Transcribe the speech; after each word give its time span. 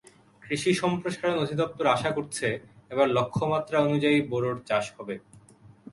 কৃষি 0.43 0.71
সম্প্রসারণ 0.73 1.35
অধিদপ্তর 1.43 1.85
আশা 1.87 2.09
করছে, 2.17 2.47
এবার 2.89 3.07
লক্ষ্যমাত্রা 3.17 3.77
অনুযায়ী 3.87 4.17
বোরোর 4.29 4.57
চাষ 4.69 4.85
হবে। 4.97 5.15